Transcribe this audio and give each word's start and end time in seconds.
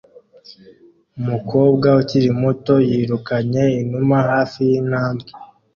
Umukobwa 1.19 1.87
ukiri 2.01 2.29
muto 2.41 2.75
yirukanye 2.89 3.63
inuma 3.81 4.17
hafi 4.31 4.59
yintambwe 4.69 5.29